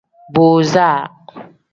[0.33, 0.89] Booza.